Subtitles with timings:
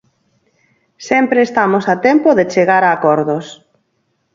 [1.07, 3.45] Sempre estamos a tempo de chegar a acordos.